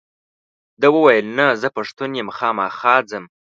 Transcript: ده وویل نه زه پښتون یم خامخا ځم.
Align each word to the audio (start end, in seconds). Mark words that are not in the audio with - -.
ده 0.81 0.87
وویل 0.95 1.25
نه 1.37 1.47
زه 1.61 1.67
پښتون 1.77 2.09
یم 2.19 2.29
خامخا 2.37 2.95
ځم. 3.09 3.25